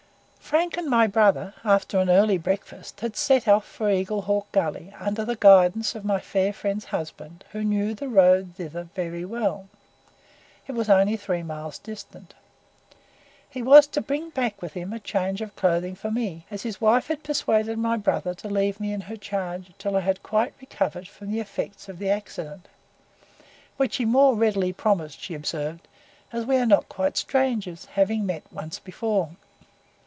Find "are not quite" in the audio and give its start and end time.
26.57-27.15